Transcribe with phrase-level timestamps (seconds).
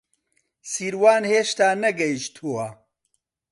[0.71, 2.67] سیروان هێشتا نەگەیشتووە.